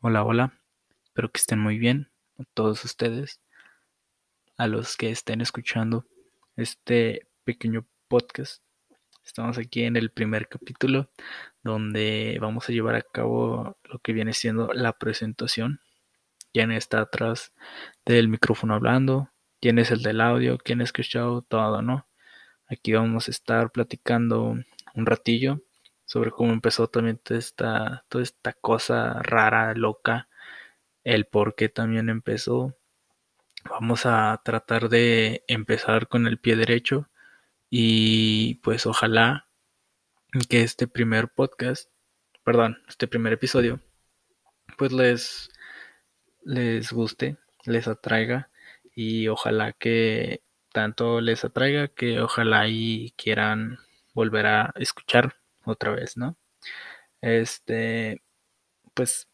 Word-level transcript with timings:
Hola, 0.00 0.24
hola. 0.24 0.52
Espero 1.04 1.32
que 1.32 1.38
estén 1.38 1.58
muy 1.58 1.78
bien 1.78 2.10
a 2.38 2.44
todos 2.52 2.84
ustedes, 2.84 3.40
a 4.58 4.66
los 4.66 4.94
que 4.96 5.10
estén 5.10 5.40
escuchando 5.40 6.04
este 6.54 7.26
pequeño 7.44 7.86
podcast. 8.06 8.62
Estamos 9.24 9.56
aquí 9.56 9.84
en 9.84 9.96
el 9.96 10.10
primer 10.10 10.48
capítulo 10.48 11.10
donde 11.64 12.36
vamos 12.42 12.68
a 12.68 12.72
llevar 12.72 12.94
a 12.94 13.00
cabo 13.00 13.78
lo 13.84 13.98
que 14.00 14.12
viene 14.12 14.34
siendo 14.34 14.70
la 14.74 14.92
presentación. 14.92 15.80
¿Quién 16.52 16.72
está 16.72 17.00
atrás 17.00 17.54
del 18.04 18.28
micrófono 18.28 18.74
hablando? 18.74 19.30
¿Quién 19.62 19.78
es 19.78 19.90
el 19.90 20.02
del 20.02 20.20
audio? 20.20 20.58
¿Quién 20.58 20.82
ha 20.82 20.84
escuchado 20.84 21.40
todo, 21.40 21.80
no? 21.80 22.06
Aquí 22.68 22.92
vamos 22.92 23.28
a 23.28 23.30
estar 23.30 23.72
platicando 23.72 24.56
un 24.94 25.06
ratillo 25.06 25.62
sobre 26.06 26.30
cómo 26.30 26.52
empezó 26.52 26.88
también 26.88 27.18
toda 27.18 27.38
esta, 27.38 28.04
toda 28.08 28.24
esta 28.24 28.54
cosa 28.54 29.22
rara, 29.22 29.74
loca, 29.74 30.28
el 31.04 31.26
por 31.26 31.54
qué 31.56 31.68
también 31.68 32.08
empezó. 32.08 32.76
Vamos 33.68 34.06
a 34.06 34.40
tratar 34.44 34.88
de 34.88 35.44
empezar 35.48 36.08
con 36.08 36.26
el 36.26 36.38
pie 36.38 36.56
derecho 36.56 37.10
y 37.70 38.56
pues 38.56 38.86
ojalá 38.86 39.48
que 40.48 40.62
este 40.62 40.86
primer 40.88 41.28
podcast, 41.28 41.90
perdón, 42.44 42.78
este 42.88 43.08
primer 43.08 43.32
episodio, 43.32 43.80
pues 44.78 44.92
les, 44.92 45.50
les 46.44 46.92
guste, 46.92 47.38
les 47.64 47.88
atraiga 47.88 48.50
y 48.94 49.28
ojalá 49.28 49.72
que 49.72 50.42
tanto 50.72 51.20
les 51.20 51.44
atraiga 51.44 51.88
que 51.88 52.20
ojalá 52.20 52.68
y 52.68 53.12
quieran 53.16 53.78
volver 54.14 54.46
a 54.46 54.72
escuchar 54.76 55.36
otra 55.66 55.92
vez, 55.92 56.16
¿no? 56.16 56.36
Este, 57.20 58.22
pues 58.94 59.28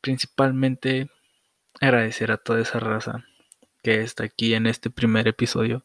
principalmente 0.00 1.10
agradecer 1.80 2.32
a 2.32 2.38
toda 2.38 2.60
esa 2.60 2.80
raza 2.80 3.24
que 3.82 4.00
está 4.00 4.24
aquí 4.24 4.54
en 4.54 4.66
este 4.66 4.90
primer 4.90 5.28
episodio, 5.28 5.84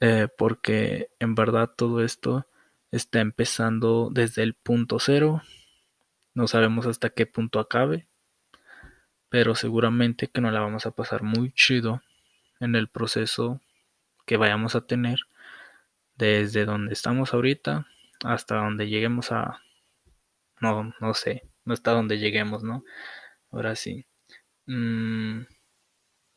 eh, 0.00 0.28
porque 0.36 1.10
en 1.18 1.34
verdad 1.34 1.70
todo 1.76 2.02
esto 2.02 2.46
está 2.90 3.20
empezando 3.20 4.10
desde 4.12 4.42
el 4.42 4.54
punto 4.54 4.98
cero, 4.98 5.42
no 6.34 6.48
sabemos 6.48 6.86
hasta 6.86 7.10
qué 7.10 7.26
punto 7.26 7.60
acabe, 7.60 8.08
pero 9.28 9.54
seguramente 9.54 10.28
que 10.28 10.40
nos 10.40 10.52
la 10.52 10.60
vamos 10.60 10.86
a 10.86 10.90
pasar 10.90 11.22
muy 11.22 11.52
chido 11.52 12.02
en 12.60 12.74
el 12.74 12.88
proceso 12.88 13.60
que 14.26 14.36
vayamos 14.36 14.74
a 14.74 14.86
tener 14.86 15.20
desde 16.16 16.64
donde 16.64 16.92
estamos 16.92 17.32
ahorita 17.32 17.86
hasta 18.24 18.56
donde 18.56 18.88
lleguemos 18.88 19.32
a 19.32 19.62
no 20.60 20.94
no 21.00 21.14
sé 21.14 21.42
no 21.64 21.74
hasta 21.74 21.92
donde 21.92 22.18
lleguemos 22.18 22.62
no 22.62 22.84
ahora 23.50 23.76
sí. 23.76 24.06
Mm, 24.66 25.42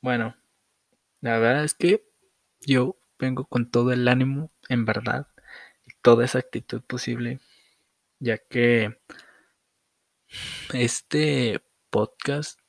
bueno 0.01 0.35
la 1.21 1.37
verdad 1.39 1.63
es 1.63 1.73
que 1.73 2.03
yo 2.61 2.97
vengo 3.19 3.45
con 3.45 3.69
todo 3.69 3.91
el 3.91 4.07
ánimo 4.07 4.51
en 4.69 4.85
verdad 4.85 5.27
y 5.85 5.91
toda 6.01 6.25
esa 6.25 6.39
actitud 6.39 6.81
posible 6.81 7.39
ya 8.19 8.37
que 8.37 8.97
este 10.73 11.61
podcast 11.89 12.59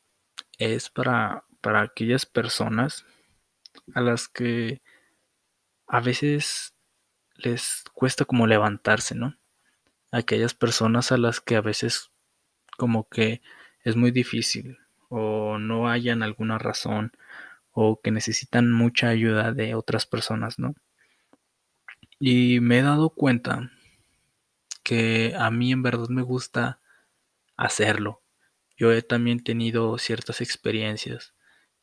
es 0.59 0.91
para, 0.91 1.45
para 1.61 1.83
aquellas 1.83 2.27
personas 2.27 3.05
a 3.95 4.01
las 4.01 4.29
que 4.29 4.83
a 5.87 6.01
veces 6.01 6.75
les 7.43 7.85
cuesta 7.93 8.25
como 8.25 8.47
levantarse, 8.47 9.15
¿no? 9.15 9.37
Aquellas 10.11 10.55
personas 10.55 11.13
a 11.13 11.19
las 11.19 11.41
que 11.41 11.57
a 11.57 11.61
veces 11.61 12.11
como 12.77 13.09
que 13.09 13.43
es 13.85 13.97
muy 13.97 14.11
difícil 14.11 14.79
o 15.09 15.59
no 15.59 15.89
hayan 15.89 16.23
alguna 16.23 16.59
razón 16.59 17.13
o 17.73 18.01
que 18.01 18.11
necesitan 18.11 18.73
mucha 18.73 19.09
ayuda 19.09 19.53
de 19.53 19.75
otras 19.75 20.07
personas, 20.07 20.59
¿no? 20.59 20.75
Y 22.19 22.61
me 22.61 22.79
he 22.79 22.83
dado 22.83 23.11
cuenta 23.11 23.71
que 24.83 25.35
a 25.39 25.51
mí 25.51 25.73
en 25.73 25.83
verdad 25.83 26.09
me 26.09 26.23
gusta 26.23 26.81
hacerlo. 27.57 28.23
Yo 28.77 28.93
he 28.93 29.03
también 29.03 29.43
tenido 29.43 29.97
ciertas 29.99 30.41
experiencias 30.41 31.35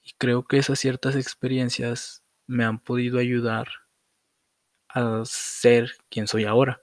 y 0.03 0.13
creo 0.17 0.45
que 0.45 0.57
esas 0.57 0.79
ciertas 0.79 1.15
experiencias 1.15 2.23
me 2.47 2.65
han 2.65 2.79
podido 2.79 3.19
ayudar 3.19 3.67
a 4.89 5.23
ser 5.25 5.91
quien 6.09 6.27
soy 6.27 6.45
ahora. 6.45 6.81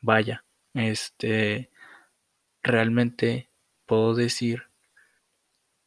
Vaya, 0.00 0.44
este, 0.74 1.70
realmente 2.62 3.50
puedo 3.86 4.14
decir 4.14 4.64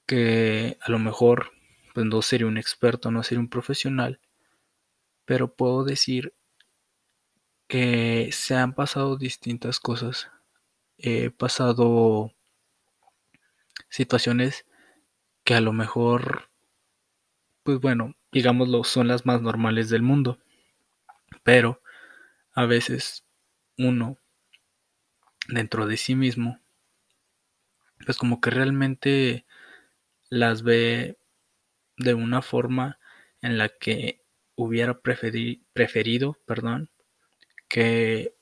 que 0.06 0.78
a 0.82 0.92
lo 0.92 1.00
mejor 1.00 1.52
pues 1.94 2.06
no 2.06 2.22
sería 2.22 2.48
un 2.48 2.58
experto, 2.58 3.12
no 3.12 3.24
sería 3.24 3.40
un 3.40 3.50
profesional, 3.50 4.20
pero 5.26 5.54
puedo 5.54 5.86
decir 5.86 6.34
que 7.70 8.32
se 8.34 8.56
han 8.56 8.74
pasado 8.74 9.16
distintas 9.16 9.80
cosas. 9.80 10.30
He 10.98 11.32
pasado 11.32 12.34
situaciones 13.90 14.66
que 15.44 15.56
a 15.56 15.62
lo 15.62 15.74
mejor, 15.74 16.50
pues 17.64 17.80
bueno, 17.80 18.16
digámoslo, 18.32 18.84
son 18.84 19.08
las 19.08 19.26
más 19.26 19.42
normales 19.42 19.90
del 19.90 20.02
mundo. 20.02 20.40
Pero 21.44 21.82
a 22.54 22.66
veces 22.66 23.26
uno 23.78 24.18
dentro 25.48 25.88
de 25.88 25.98
sí 25.98 26.16
mismo, 26.16 26.60
pues 28.06 28.18
como 28.18 28.40
que 28.42 28.50
realmente 28.50 29.46
las 30.30 30.64
ve 30.64 31.18
de 31.98 32.14
una 32.14 32.42
forma 32.42 33.00
en 33.42 33.58
la 33.58 33.70
que 33.70 34.22
hubiera 34.56 35.00
preferi 35.02 35.64
preferido, 35.74 36.38
perdón, 36.46 36.90
que, 37.68 38.36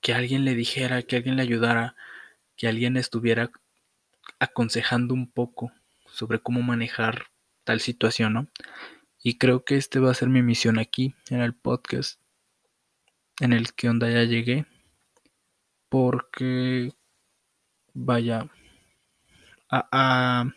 que 0.00 0.14
alguien 0.14 0.44
le 0.44 0.54
dijera, 0.54 1.02
que 1.02 1.16
alguien 1.16 1.36
le 1.36 1.42
ayudara, 1.42 1.96
que 2.56 2.68
alguien 2.68 2.96
estuviera 2.96 3.50
aconsejando 4.38 5.14
un 5.14 5.30
poco 5.30 5.72
sobre 6.06 6.40
cómo 6.40 6.62
manejar 6.62 7.26
tal 7.64 7.80
situación, 7.80 8.34
¿no? 8.34 8.48
Y 9.26 9.38
creo 9.38 9.64
que 9.64 9.76
este 9.76 10.00
va 10.00 10.10
a 10.10 10.14
ser 10.14 10.28
mi 10.28 10.42
misión 10.42 10.78
aquí 10.78 11.14
en 11.30 11.40
el 11.40 11.54
podcast 11.54 12.20
en 13.40 13.54
el 13.54 13.72
que 13.72 13.88
onda 13.88 14.10
ya 14.10 14.22
llegué. 14.24 14.66
Porque 15.88 16.92
vaya 17.94 18.50
a, 19.70 19.88
a, 19.90 20.54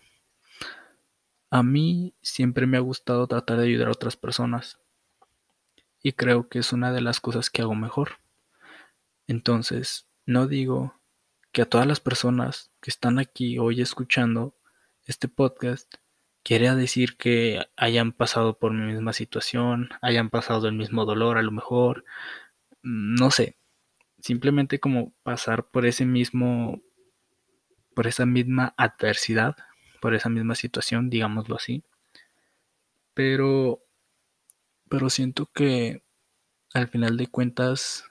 a 1.49 1.63
mí 1.63 2.13
siempre 2.21 2.67
me 2.67 2.75
ha 2.75 2.81
gustado 2.81 3.25
tratar 3.25 3.57
de 3.59 3.67
ayudar 3.67 3.87
a 3.87 3.91
otras 3.91 4.17
personas. 4.17 4.77
Y 6.03 6.11
creo 6.11 6.49
que 6.49 6.59
es 6.59 6.73
una 6.73 6.91
de 6.91 6.99
las 6.99 7.21
cosas 7.21 7.49
que 7.49 7.61
hago 7.61 7.73
mejor. 7.73 8.19
Entonces, 9.27 10.07
no 10.25 10.45
digo 10.45 10.99
que 11.53 11.61
a 11.61 11.69
todas 11.69 11.87
las 11.87 12.01
personas 12.01 12.69
que 12.81 12.89
están 12.89 13.17
aquí 13.17 13.59
hoy 13.59 13.79
escuchando 13.79 14.57
este 15.05 15.29
podcast 15.29 15.95
quiere 16.47 16.73
decir 16.75 17.17
que 17.17 17.59
hayan 17.75 18.13
pasado 18.13 18.57
por 18.57 18.71
mi 18.71 18.93
misma 18.93 19.11
situación, 19.11 19.89
hayan 20.01 20.29
pasado 20.29 20.69
el 20.69 20.75
mismo 20.75 21.03
dolor 21.03 21.37
a 21.37 21.41
lo 21.41 21.51
mejor, 21.51 22.05
no 22.83 23.31
sé, 23.31 23.57
simplemente 24.21 24.79
como 24.79 25.11
pasar 25.23 25.67
por 25.67 25.85
ese 25.85 26.05
mismo, 26.05 26.81
por 27.93 28.07
esa 28.07 28.25
misma 28.25 28.73
adversidad, 28.77 29.57
por 30.01 30.15
esa 30.15 30.29
misma 30.29 30.55
situación, 30.55 31.09
digámoslo 31.09 31.57
así. 31.57 31.83
Pero, 33.13 33.83
pero 34.87 35.09
siento 35.09 35.47
que 35.47 36.01
al 36.73 36.87
final 36.87 37.17
de 37.17 37.27
cuentas, 37.27 38.05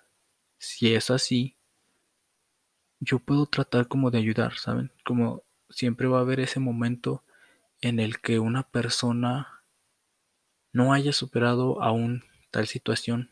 si 0.59 0.95
es 0.95 1.11
así, 1.11 1.57
yo 3.01 3.19
puedo 3.19 3.47
tratar 3.47 3.89
como 3.89 4.11
de 4.11 4.19
ayudar, 4.19 4.59
¿saben? 4.59 4.93
Como 5.07 5.43
siempre 5.71 6.07
va 6.07 6.19
a 6.19 6.21
haber 6.21 6.41
ese 6.41 6.61
momento 6.61 7.23
en 7.87 8.01
el 8.01 8.21
que 8.21 8.39
una 8.39 8.65
persona 8.65 9.63
no 10.73 10.93
haya 10.93 11.13
superado 11.13 11.83
aún 11.83 12.25
tal 12.51 12.67
situación. 12.67 13.31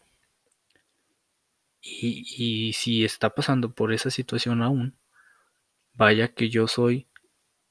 Y, 1.81 2.73
si 2.73 3.05
está 3.05 3.31
pasando 3.35 3.75
por 3.75 3.93
esa 3.93 4.11
situación 4.11 4.62
aún, 4.62 4.97
vaya 5.93 6.29
que 6.35 6.49
yo 6.49 6.67
soy 6.67 7.06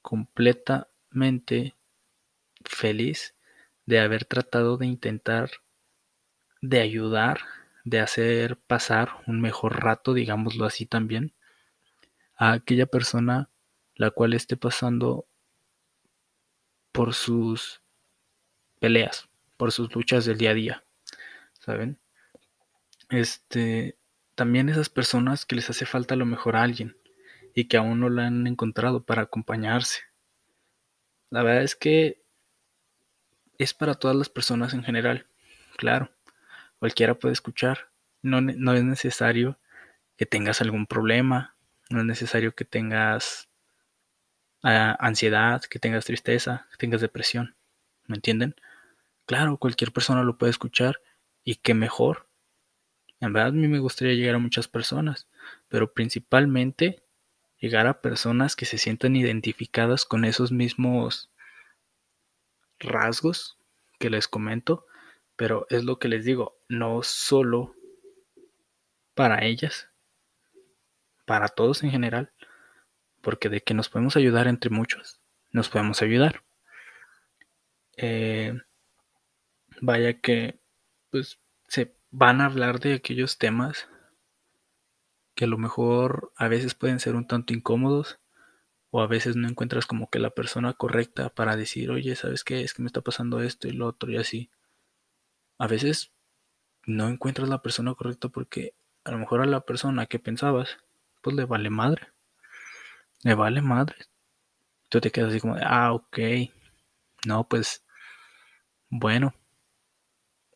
completamente 0.02 1.76
feliz 2.64 3.36
de 3.86 4.00
haber 4.00 4.26
tratado 4.26 4.78
de 4.78 4.86
intentar 4.86 5.50
de 6.62 6.80
ayudar, 6.80 7.42
de 7.84 8.00
hacer 8.00 8.58
pasar 8.58 9.10
un 9.28 9.42
mejor 9.42 9.84
rato, 9.84 10.14
digámoslo 10.14 10.66
así 10.66 10.86
también, 10.86 11.34
a 12.36 12.54
aquella 12.54 12.86
persona 12.86 13.50
la 13.96 14.12
cual 14.12 14.34
esté 14.34 14.58
pasando 14.58 15.28
por 16.94 17.14
sus 17.14 17.82
peleas, 18.80 19.28
por 19.58 19.74
sus 19.74 19.94
luchas 19.94 20.24
del 20.24 20.38
día 20.38 20.52
a 20.52 20.54
día, 20.54 20.84
¿saben? 21.60 22.00
Este, 23.10 23.98
también 24.36 24.70
esas 24.70 24.90
personas 24.90 25.46
que 25.46 25.56
les 25.56 25.70
hace 25.70 25.86
falta 25.86 26.14
a 26.14 26.18
lo 26.18 26.26
mejor 26.26 26.56
a 26.56 26.64
alguien, 26.64 26.96
y 27.54 27.66
que 27.66 27.78
aún 27.78 28.00
no 28.00 28.10
la 28.10 28.28
han 28.28 28.48
encontrado 28.48 29.04
para 29.04 29.24
acompañarse. 29.24 30.02
La 31.30 31.44
verdad 31.44 31.64
es 31.64 31.76
que 31.76 32.24
es 33.58 33.74
para 33.74 33.96
todas 33.96 34.16
las 34.16 34.30
personas 34.30 34.74
en 34.74 34.84
general, 34.84 35.28
claro, 35.78 36.12
cualquiera 36.80 37.16
puede 37.16 37.34
escuchar, 37.34 37.90
no, 38.22 38.42
no 38.42 38.74
es 38.74 38.84
necesario 38.84 39.60
que 40.16 40.26
tengas 40.26 40.62
algún 40.62 40.86
problema, 40.86 41.56
no 41.90 42.00
es 42.00 42.06
necesario 42.06 42.56
que 42.56 42.66
tengas 42.66 43.50
ansiedad, 44.64 45.62
que 45.62 45.80
tengas 45.80 46.06
tristeza, 46.06 46.68
que 46.72 46.78
tengas 46.78 47.02
depresión, 47.02 47.56
¿me 48.08 48.16
entienden? 48.16 48.56
Claro, 49.26 49.58
cualquier 49.58 49.92
persona 49.92 50.24
lo 50.24 50.38
puede 50.38 50.52
escuchar 50.52 51.02
y 51.44 51.56
que 51.56 51.74
mejor. 51.74 52.28
En 53.20 53.34
verdad 53.34 53.50
a 53.50 53.54
mí 53.54 53.68
me 53.68 53.80
gustaría 53.80 54.16
llegar 54.16 54.36
a 54.36 54.40
muchas 54.40 54.68
personas, 54.68 55.28
pero 55.70 55.94
principalmente 55.94 57.04
llegar 57.60 57.88
a 57.88 58.02
personas 58.02 58.56
que 58.56 58.66
se 58.66 58.78
sientan 58.78 59.16
identificadas 59.16 60.06
con 60.06 60.26
esos 60.26 60.52
mismos 60.52 61.30
rasgos 62.80 63.58
que 64.00 64.10
les 64.10 64.28
comento, 64.28 64.86
pero 65.36 65.66
es 65.70 65.84
lo 65.84 66.00
que 66.00 66.10
les 66.10 66.26
digo, 66.26 66.58
no 66.68 67.04
solo 67.04 67.76
para 69.14 69.46
ellas, 69.46 69.90
para 71.26 71.48
todos 71.48 71.84
en 71.84 71.92
general, 71.92 72.32
porque 73.24 73.50
de 73.50 73.62
que 73.62 73.74
nos 73.74 73.90
podemos 73.90 74.18
ayudar 74.18 74.48
entre 74.48 74.70
muchos, 74.70 75.22
nos 75.52 75.70
podemos 75.70 76.02
ayudar. 76.02 76.44
Eh, 77.98 78.54
vaya 79.82 80.20
que 80.20 80.60
pues 81.10 81.40
se 81.68 81.96
van 82.12 82.42
a 82.42 82.46
hablar 82.46 82.80
de 82.80 82.94
aquellos 82.94 83.38
temas 83.38 83.88
que 85.36 85.46
a 85.46 85.48
lo 85.48 85.58
mejor 85.58 86.32
a 86.36 86.48
veces 86.48 86.76
pueden 86.76 87.00
ser 87.00 87.16
un 87.16 87.26
tanto 87.26 87.54
incómodos 87.54 88.20
o 88.92 89.02
a 89.02 89.08
veces 89.08 89.36
no 89.36 89.48
encuentras 89.48 89.86
como 89.88 90.10
que 90.10 90.20
la 90.20 90.30
persona 90.32 90.74
correcta 90.74 91.30
para 91.30 91.56
decir, 91.56 91.90
oye, 91.90 92.16
¿sabes 92.16 92.44
qué? 92.44 92.62
Es 92.62 92.74
que 92.74 92.84
me 92.84 92.88
está 92.88 93.02
pasando 93.02 93.42
esto 93.42 93.68
y 93.68 93.72
lo 93.72 93.88
otro 93.88 94.12
y 94.12 94.18
así. 94.18 94.52
A 95.58 95.68
veces 95.68 96.12
no 96.86 97.08
encuentras 97.08 97.50
la 97.50 97.62
persona 97.62 97.96
correcta 97.96 98.30
porque 98.30 98.76
a 99.04 99.12
lo 99.12 99.18
mejor 99.18 99.42
a 99.42 99.46
la 99.46 99.62
persona 99.62 100.06
que 100.06 100.20
pensabas, 100.20 100.78
pues 101.22 101.36
le 101.36 101.46
vale 101.46 101.70
madre. 101.70 102.13
Le 103.24 103.36
vale 103.36 103.62
madre. 103.62 103.96
Tú 104.90 105.02
te 105.02 105.12
quedas 105.12 105.32
así 105.32 105.40
como, 105.40 105.56
ah, 105.62 105.94
ok. 105.94 106.20
No, 107.26 107.48
pues, 107.48 107.84
bueno, 108.90 109.34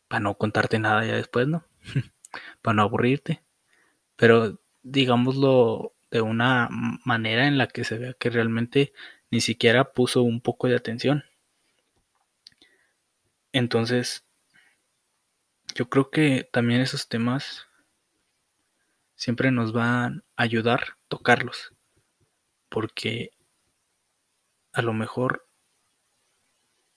para 0.07 0.21
no 0.21 0.37
contarte 0.37 0.79
nada 0.79 1.05
ya 1.05 1.15
después, 1.15 1.47
¿no? 1.47 1.65
para 2.61 2.75
no 2.75 2.83
aburrirte. 2.83 3.43
Pero 4.15 4.59
digámoslo 4.83 5.93
de 6.11 6.21
una 6.21 6.69
manera 7.05 7.47
en 7.47 7.57
la 7.57 7.67
que 7.67 7.83
se 7.83 7.97
vea 7.97 8.13
que 8.13 8.29
realmente 8.29 8.93
ni 9.31 9.41
siquiera 9.41 9.93
puso 9.93 10.23
un 10.23 10.41
poco 10.41 10.67
de 10.67 10.75
atención. 10.75 11.23
Entonces, 13.51 14.25
yo 15.75 15.89
creo 15.89 16.09
que 16.09 16.49
también 16.51 16.81
esos 16.81 17.07
temas 17.07 17.67
siempre 19.15 19.51
nos 19.51 19.73
van 19.73 20.23
a 20.37 20.43
ayudar 20.43 20.97
tocarlos. 21.07 21.76
Porque 22.69 23.31
a 24.73 24.81
lo 24.81 24.93
mejor 24.93 25.47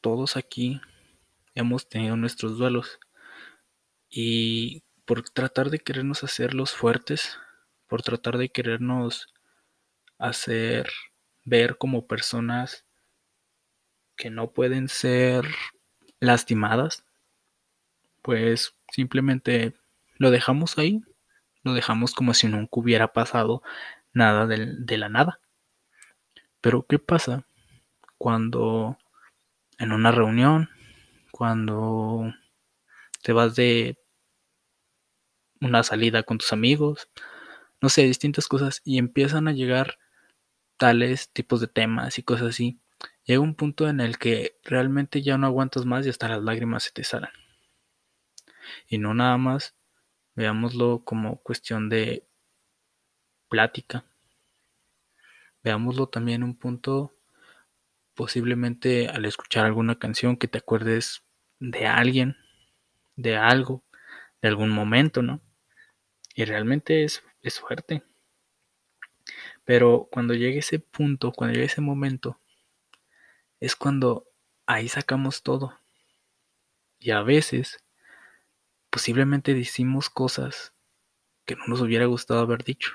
todos 0.00 0.36
aquí 0.36 0.80
hemos 1.54 1.88
tenido 1.88 2.16
nuestros 2.16 2.58
duelos 2.58 2.98
y 4.08 4.82
por 5.04 5.28
tratar 5.28 5.70
de 5.70 5.78
querernos 5.78 6.24
hacerlos 6.24 6.74
fuertes, 6.74 7.38
por 7.86 8.02
tratar 8.02 8.38
de 8.38 8.50
querernos 8.50 9.32
hacer 10.18 10.90
ver 11.44 11.78
como 11.78 12.06
personas 12.06 12.84
que 14.16 14.30
no 14.30 14.52
pueden 14.52 14.88
ser 14.88 15.46
lastimadas, 16.20 17.04
pues 18.22 18.74
simplemente 18.92 19.74
lo 20.16 20.30
dejamos 20.30 20.78
ahí, 20.78 21.02
lo 21.62 21.72
dejamos 21.72 22.14
como 22.14 22.34
si 22.34 22.46
nunca 22.46 22.68
hubiera 22.72 23.12
pasado 23.12 23.62
nada 24.12 24.46
de, 24.46 24.74
de 24.78 24.98
la 24.98 25.08
nada. 25.08 25.40
Pero 26.60 26.84
¿qué 26.86 26.98
pasa 26.98 27.46
cuando 28.18 28.98
en 29.78 29.92
una 29.92 30.12
reunión 30.12 30.70
cuando 31.32 32.32
te 33.22 33.32
vas 33.32 33.56
de 33.56 33.98
una 35.60 35.82
salida 35.82 36.22
con 36.22 36.38
tus 36.38 36.52
amigos, 36.52 37.08
no 37.80 37.88
sé, 37.88 38.02
distintas 38.04 38.48
cosas 38.48 38.80
y 38.84 38.98
empiezan 38.98 39.48
a 39.48 39.52
llegar 39.52 39.98
tales 40.78 41.30
tipos 41.30 41.60
de 41.60 41.68
temas 41.68 42.18
y 42.18 42.22
cosas 42.22 42.48
así. 42.48 42.80
Llega 43.24 43.40
un 43.40 43.54
punto 43.54 43.88
en 43.88 44.00
el 44.00 44.18
que 44.18 44.58
realmente 44.64 45.22
ya 45.22 45.38
no 45.38 45.46
aguantas 45.46 45.86
más 45.86 46.06
y 46.06 46.10
hasta 46.10 46.28
las 46.28 46.42
lágrimas 46.42 46.84
se 46.84 46.92
te 46.92 47.04
salen. 47.04 47.30
Y 48.88 48.98
no 48.98 49.14
nada 49.14 49.38
más 49.38 49.74
veámoslo 50.34 51.04
como 51.04 51.38
cuestión 51.42 51.88
de 51.88 52.26
plática. 53.50 54.04
Veámoslo 55.62 56.08
también 56.08 56.42
un 56.42 56.56
punto 56.56 57.14
posiblemente 58.14 59.08
al 59.08 59.24
escuchar 59.24 59.66
alguna 59.66 59.98
canción 59.98 60.36
que 60.36 60.48
te 60.48 60.58
acuerdes 60.58 61.22
de 61.58 61.86
alguien, 61.86 62.36
de 63.16 63.36
algo, 63.36 63.84
de 64.42 64.48
algún 64.48 64.70
momento, 64.70 65.22
¿no? 65.22 65.40
Y 66.34 66.44
realmente 66.44 67.04
es, 67.04 67.22
es 67.42 67.60
fuerte. 67.60 68.02
Pero 69.64 70.08
cuando 70.10 70.34
llegue 70.34 70.58
ese 70.58 70.78
punto, 70.78 71.32
cuando 71.32 71.54
llegue 71.54 71.66
ese 71.66 71.80
momento, 71.80 72.40
es 73.60 73.76
cuando 73.76 74.26
ahí 74.66 74.88
sacamos 74.88 75.42
todo. 75.42 75.78
Y 76.98 77.10
a 77.12 77.22
veces, 77.22 77.82
posiblemente 78.90 79.54
decimos 79.54 80.10
cosas 80.10 80.74
que 81.46 81.56
no 81.56 81.66
nos 81.66 81.80
hubiera 81.80 82.06
gustado 82.06 82.40
haber 82.40 82.64
dicho. 82.64 82.92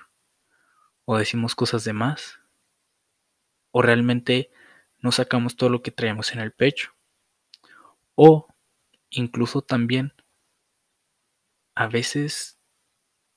O 1.06 1.18
decimos 1.18 1.56
cosas 1.56 1.84
de 1.84 1.94
más. 1.94 2.40
O 3.77 3.81
realmente 3.81 4.51
no 5.00 5.12
sacamos 5.12 5.57
todo 5.57 5.69
lo 5.69 5.81
que 5.81 5.92
traemos 5.92 6.31
en 6.31 6.39
el 6.39 6.54
pecho. 6.54 6.94
O 8.16 8.48
incluso 9.10 9.62
también 9.62 10.13
a 11.75 11.88
veces 11.88 12.57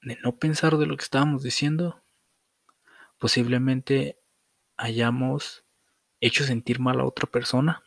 de 0.01 0.17
no 0.23 0.37
pensar 0.37 0.77
de 0.77 0.87
lo 0.87 0.97
que 0.97 1.03
estábamos 1.03 1.43
diciendo, 1.43 2.05
posiblemente 3.19 4.17
hayamos 4.77 5.65
hecho 6.21 6.45
sentir 6.45 6.79
mal 6.79 7.01
a 7.01 7.05
otra 7.05 7.27
persona. 7.27 7.83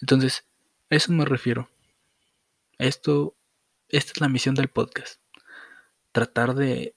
Entonces, 0.00 0.46
a 0.88 0.94
eso 0.94 1.12
me 1.12 1.26
refiero. 1.26 1.68
Esto, 2.78 3.36
esta 3.90 4.12
es 4.12 4.20
la 4.22 4.30
misión 4.30 4.54
del 4.54 4.68
podcast. 4.68 5.20
Tratar 6.12 6.54
de 6.54 6.96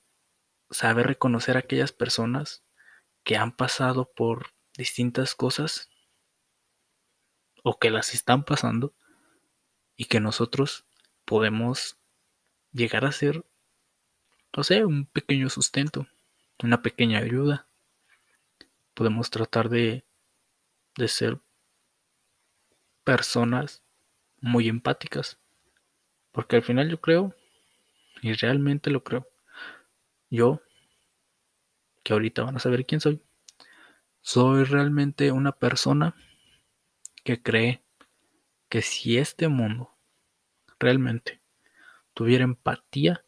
saber 0.72 1.08
reconocer 1.08 1.58
a 1.58 1.60
aquellas 1.60 1.92
personas 1.92 2.64
que 3.28 3.36
han 3.36 3.52
pasado 3.52 4.10
por 4.16 4.54
distintas 4.78 5.36
cosas 5.36 5.90
o 7.62 7.78
que 7.78 7.90
las 7.90 8.14
están 8.14 8.46
pasando 8.46 8.96
y 9.98 10.06
que 10.06 10.22
nosotros 10.22 10.86
podemos 11.26 12.00
llegar 12.72 13.04
a 13.04 13.12
ser, 13.12 13.46
no 14.56 14.64
sé, 14.64 14.86
un 14.86 15.08
pequeño 15.08 15.50
sustento, 15.50 16.08
una 16.64 16.82
pequeña 16.82 17.20
ayuda. 17.20 17.68
Podemos 18.94 19.30
tratar 19.30 19.68
de, 19.68 20.06
de 20.96 21.08
ser 21.10 21.42
personas 23.04 23.84
muy 24.40 24.70
empáticas. 24.70 25.38
Porque 26.32 26.56
al 26.56 26.64
final 26.64 26.90
yo 26.90 27.02
creo, 27.02 27.36
y 28.22 28.32
realmente 28.32 28.90
lo 28.90 29.04
creo, 29.04 29.28
yo, 30.30 30.62
que 32.08 32.14
ahorita 32.14 32.44
van 32.44 32.56
a 32.56 32.60
saber 32.60 32.86
quién 32.86 33.02
soy, 33.02 33.22
soy 34.22 34.64
realmente 34.64 35.34
una 35.34 35.52
persona 35.52 36.16
que 37.26 37.42
cree 37.44 37.84
que 38.70 38.82
si 38.82 39.18
este 39.18 39.50
mundo 39.50 39.94
realmente 40.80 41.42
tuviera 42.14 42.46
empatía, 42.46 43.26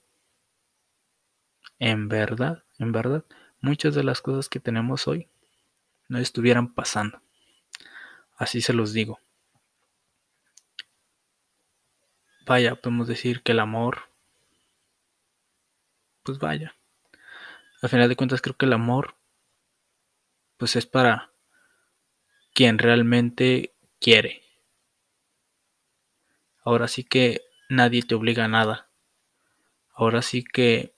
en 1.77 2.07
verdad, 2.07 2.63
en 2.77 2.93
verdad, 2.93 3.25
muchas 3.59 3.95
de 3.95 4.05
las 4.05 4.21
cosas 4.21 4.47
que 4.47 4.61
tenemos 4.61 5.09
hoy 5.09 5.27
no 6.07 6.17
estuvieran 6.17 6.73
pasando. 6.73 7.21
Así 8.37 8.61
se 8.61 8.71
los 8.71 8.93
digo. 8.93 9.19
Vaya, 12.45 12.75
podemos 12.75 13.09
decir 13.09 13.43
que 13.43 13.51
el 13.51 13.59
amor, 13.59 14.03
pues 16.23 16.39
vaya. 16.39 16.78
Al 17.81 17.89
final 17.89 18.09
de 18.09 18.15
cuentas 18.15 18.41
creo 18.41 18.57
que 18.57 18.65
el 18.65 18.73
amor, 18.73 19.15
pues 20.57 20.75
es 20.75 20.85
para 20.85 21.31
quien 22.53 22.77
realmente 22.77 23.73
quiere. 24.01 24.41
Ahora 26.61 26.89
sí 26.89 27.05
que 27.05 27.41
nadie 27.69 28.03
te 28.03 28.15
obliga 28.15 28.45
a 28.45 28.49
nada. 28.49 28.89
Ahora 29.93 30.21
sí 30.21 30.43
que 30.43 30.93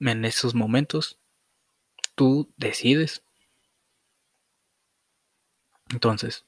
en 0.00 0.24
esos 0.24 0.54
momentos 0.54 1.18
tú 2.16 2.52
decides. 2.56 3.22
Entonces, 5.90 6.44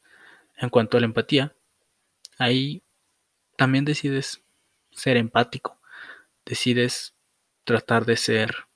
en 0.56 0.68
cuanto 0.68 0.96
a 0.96 1.00
la 1.00 1.06
empatía, 1.06 1.54
ahí 2.38 2.82
también 3.56 3.84
decides 3.84 4.42
ser 4.90 5.16
empático, 5.16 5.78
decides 6.44 7.14
tratar 7.64 8.04
de 8.04 8.16
ser 8.16 8.69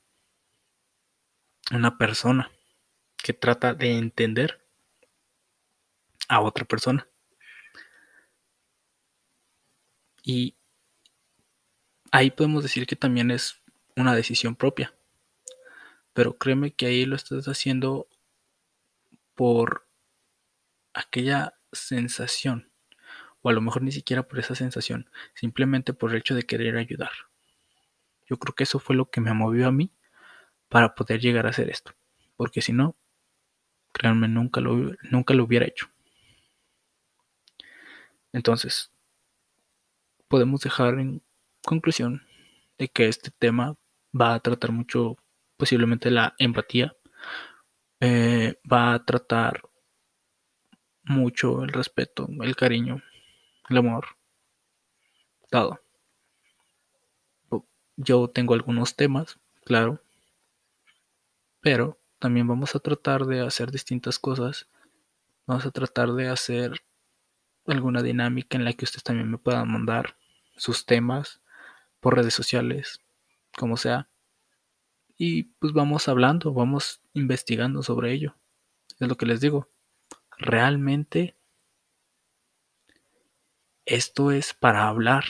una 1.70 1.96
persona 1.98 2.50
que 3.16 3.32
trata 3.32 3.74
de 3.74 3.96
entender 3.96 4.66
a 6.28 6.40
otra 6.40 6.64
persona. 6.64 7.08
Y 10.22 10.56
ahí 12.10 12.30
podemos 12.30 12.62
decir 12.62 12.86
que 12.86 12.96
también 12.96 13.30
es 13.30 13.60
una 13.96 14.14
decisión 14.14 14.56
propia. 14.56 14.94
Pero 16.12 16.36
créeme 16.38 16.72
que 16.72 16.86
ahí 16.86 17.04
lo 17.06 17.16
estás 17.16 17.48
haciendo 17.48 18.08
por 19.34 19.86
aquella 20.92 21.54
sensación, 21.72 22.70
o 23.42 23.50
a 23.50 23.52
lo 23.52 23.60
mejor 23.60 23.82
ni 23.82 23.90
siquiera 23.90 24.22
por 24.22 24.38
esa 24.38 24.54
sensación, 24.54 25.10
simplemente 25.34 25.92
por 25.92 26.12
el 26.12 26.18
hecho 26.18 26.34
de 26.34 26.44
querer 26.44 26.76
ayudar. 26.76 27.10
Yo 28.26 28.38
creo 28.38 28.54
que 28.54 28.64
eso 28.64 28.78
fue 28.78 28.96
lo 28.96 29.10
que 29.10 29.20
me 29.20 29.34
movió 29.34 29.66
a 29.66 29.72
mí 29.72 29.90
para 30.68 30.94
poder 30.94 31.20
llegar 31.20 31.46
a 31.46 31.50
hacer 31.50 31.70
esto, 31.70 31.92
porque 32.36 32.62
si 32.62 32.72
no, 32.72 32.96
créanme, 33.92 34.28
nunca 34.28 34.60
lo, 34.60 34.92
nunca 35.10 35.34
lo 35.34 35.44
hubiera 35.44 35.66
hecho. 35.66 35.88
Entonces, 38.32 38.90
podemos 40.28 40.60
dejar 40.62 40.98
en 40.98 41.22
conclusión 41.64 42.26
de 42.78 42.88
que 42.88 43.06
este 43.06 43.30
tema 43.30 43.76
va 44.18 44.34
a 44.34 44.40
tratar 44.40 44.72
mucho 44.72 45.16
posiblemente 45.56 46.10
la 46.10 46.34
empatía, 46.38 46.96
eh, 48.00 48.58
va 48.70 48.94
a 48.94 49.04
tratar 49.04 49.62
mucho 51.04 51.62
el 51.62 51.68
respeto, 51.68 52.28
el 52.42 52.56
cariño, 52.56 53.02
el 53.68 53.76
amor, 53.76 54.06
todo. 55.50 55.80
Yo 57.96 58.28
tengo 58.28 58.54
algunos 58.54 58.96
temas, 58.96 59.38
claro, 59.64 60.00
pero 61.64 61.98
también 62.18 62.46
vamos 62.46 62.76
a 62.76 62.78
tratar 62.78 63.24
de 63.24 63.40
hacer 63.40 63.70
distintas 63.70 64.18
cosas. 64.18 64.68
Vamos 65.46 65.64
a 65.64 65.70
tratar 65.70 66.12
de 66.12 66.28
hacer 66.28 66.84
alguna 67.66 68.02
dinámica 68.02 68.58
en 68.58 68.66
la 68.66 68.74
que 68.74 68.84
ustedes 68.84 69.02
también 69.02 69.30
me 69.30 69.38
puedan 69.38 69.72
mandar 69.72 70.18
sus 70.58 70.84
temas 70.84 71.40
por 72.00 72.16
redes 72.16 72.34
sociales, 72.34 73.00
como 73.56 73.78
sea. 73.78 74.10
Y 75.16 75.44
pues 75.58 75.72
vamos 75.72 76.06
hablando, 76.06 76.52
vamos 76.52 77.00
investigando 77.14 77.82
sobre 77.82 78.12
ello. 78.12 78.36
Es 79.00 79.08
lo 79.08 79.16
que 79.16 79.24
les 79.24 79.40
digo. 79.40 79.70
Realmente 80.36 81.34
esto 83.86 84.32
es 84.32 84.52
para 84.52 84.86
hablar. 84.86 85.24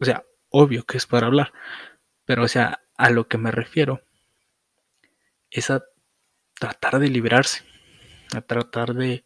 O 0.00 0.06
sea, 0.06 0.24
obvio 0.48 0.86
que 0.86 0.96
es 0.96 1.04
para 1.04 1.26
hablar. 1.26 1.52
Pero 2.24 2.44
o 2.44 2.48
sea, 2.48 2.80
a 2.96 3.10
lo 3.10 3.28
que 3.28 3.36
me 3.36 3.50
refiero 3.50 4.07
es 5.50 5.70
a 5.70 5.84
tratar 6.58 6.98
de 6.98 7.08
liberarse, 7.08 7.64
a 8.34 8.40
tratar 8.40 8.94
de 8.94 9.24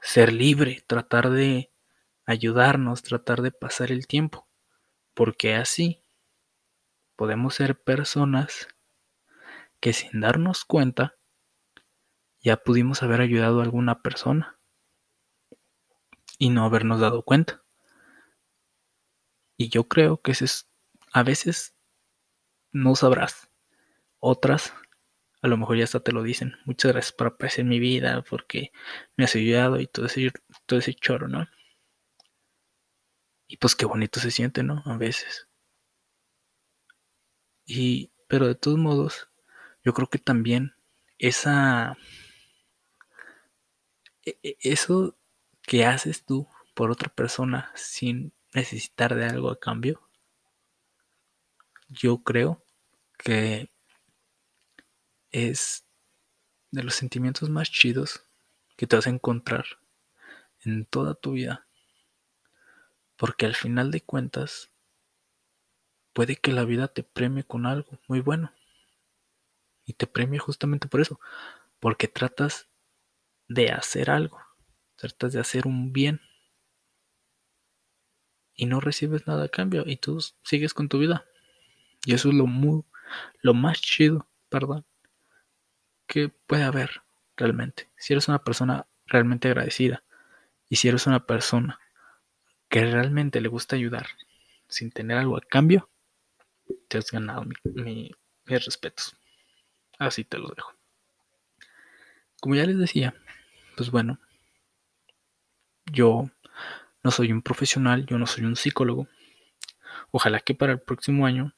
ser 0.00 0.32
libre, 0.32 0.84
tratar 0.86 1.30
de 1.30 1.72
ayudarnos, 2.24 3.02
tratar 3.02 3.42
de 3.42 3.52
pasar 3.52 3.92
el 3.92 4.06
tiempo, 4.06 4.48
porque 5.14 5.54
así 5.54 6.02
podemos 7.16 7.54
ser 7.54 7.80
personas 7.80 8.68
que 9.80 9.92
sin 9.92 10.20
darnos 10.20 10.64
cuenta 10.64 11.14
ya 12.40 12.56
pudimos 12.56 13.02
haber 13.02 13.20
ayudado 13.20 13.60
a 13.60 13.64
alguna 13.64 14.02
persona 14.02 14.58
y 16.38 16.50
no 16.50 16.64
habernos 16.64 17.00
dado 17.00 17.22
cuenta. 17.22 17.64
Y 19.56 19.68
yo 19.70 19.88
creo 19.88 20.20
que 20.20 20.32
es, 20.32 20.68
a 21.12 21.22
veces 21.22 21.74
no 22.72 22.94
sabrás, 22.94 23.48
otras 24.18 24.74
a 25.42 25.48
lo 25.48 25.56
mejor 25.56 25.76
ya 25.76 25.84
hasta 25.84 26.00
te 26.00 26.12
lo 26.12 26.22
dicen. 26.22 26.56
Muchas 26.64 26.92
gracias 26.92 27.12
por 27.12 27.28
aparecer 27.28 27.62
en 27.62 27.68
mi 27.68 27.78
vida, 27.78 28.22
porque 28.28 28.72
me 29.16 29.24
has 29.24 29.34
ayudado 29.34 29.80
y 29.80 29.86
todo 29.86 30.06
ese, 30.06 30.32
todo 30.66 30.78
ese 30.78 30.94
choro, 30.94 31.28
¿no? 31.28 31.46
Y 33.48 33.56
pues 33.58 33.74
qué 33.76 33.86
bonito 33.86 34.20
se 34.20 34.30
siente, 34.30 34.62
¿no? 34.62 34.82
A 34.86 34.96
veces. 34.96 35.48
Y, 37.64 38.12
pero 38.28 38.46
de 38.46 38.54
todos 38.54 38.78
modos, 38.78 39.28
yo 39.84 39.92
creo 39.92 40.08
que 40.08 40.18
también 40.18 40.74
esa, 41.18 41.96
e, 44.24 44.38
e, 44.42 44.56
eso 44.60 45.16
que 45.62 45.84
haces 45.84 46.24
tú 46.24 46.48
por 46.74 46.90
otra 46.90 47.08
persona 47.08 47.72
sin 47.74 48.32
necesitar 48.54 49.14
de 49.14 49.26
algo 49.26 49.50
a 49.50 49.58
cambio, 49.60 50.08
yo 51.88 52.22
creo 52.22 52.62
que 53.18 53.70
es 55.36 55.84
de 56.70 56.82
los 56.82 56.94
sentimientos 56.94 57.50
más 57.50 57.70
chidos 57.70 58.24
que 58.74 58.86
te 58.86 58.96
vas 58.96 59.06
a 59.06 59.10
encontrar 59.10 59.66
en 60.64 60.86
toda 60.86 61.14
tu 61.14 61.32
vida. 61.32 61.66
Porque 63.16 63.44
al 63.44 63.54
final 63.54 63.90
de 63.90 64.00
cuentas, 64.00 64.70
puede 66.14 66.36
que 66.36 66.52
la 66.52 66.64
vida 66.64 66.88
te 66.88 67.02
premie 67.02 67.44
con 67.44 67.66
algo 67.66 67.98
muy 68.08 68.20
bueno. 68.20 68.50
Y 69.84 69.92
te 69.92 70.06
premie 70.06 70.38
justamente 70.38 70.88
por 70.88 71.02
eso. 71.02 71.20
Porque 71.80 72.08
tratas 72.08 72.68
de 73.46 73.70
hacer 73.72 74.08
algo. 74.08 74.40
Tratas 74.96 75.34
de 75.34 75.40
hacer 75.40 75.66
un 75.66 75.92
bien. 75.92 76.22
Y 78.54 78.64
no 78.64 78.80
recibes 78.80 79.26
nada 79.26 79.44
a 79.44 79.48
cambio. 79.48 79.84
Y 79.86 79.98
tú 79.98 80.18
sigues 80.42 80.72
con 80.72 80.88
tu 80.88 80.98
vida. 80.98 81.26
Y 82.06 82.14
eso 82.14 82.30
es 82.30 82.34
lo 82.34 82.46
muy, 82.46 82.84
lo 83.42 83.52
más 83.52 83.82
chido, 83.82 84.28
perdón, 84.48 84.86
que 86.06 86.28
puede 86.28 86.62
haber 86.62 87.02
realmente. 87.36 87.88
Si 87.96 88.12
eres 88.12 88.28
una 88.28 88.42
persona 88.42 88.86
realmente 89.06 89.48
agradecida 89.48 90.04
y 90.68 90.76
si 90.76 90.88
eres 90.88 91.06
una 91.06 91.26
persona 91.26 91.80
que 92.68 92.84
realmente 92.84 93.40
le 93.40 93.48
gusta 93.48 93.76
ayudar 93.76 94.06
sin 94.68 94.90
tener 94.90 95.18
algo 95.18 95.36
a 95.36 95.40
cambio, 95.40 95.88
te 96.88 96.98
has 96.98 97.10
ganado 97.10 97.44
mis 97.44 98.10
respetos. 98.44 99.16
Así 99.98 100.24
te 100.24 100.38
lo 100.38 100.48
dejo. 100.48 100.72
Como 102.40 102.54
ya 102.54 102.66
les 102.66 102.78
decía, 102.78 103.14
pues 103.76 103.90
bueno, 103.90 104.18
yo 105.86 106.30
no 107.02 107.10
soy 107.10 107.32
un 107.32 107.42
profesional, 107.42 108.06
yo 108.06 108.18
no 108.18 108.26
soy 108.26 108.44
un 108.44 108.56
psicólogo. 108.56 109.08
Ojalá 110.10 110.40
que 110.40 110.54
para 110.54 110.72
el 110.72 110.80
próximo 110.80 111.26
año, 111.26 111.54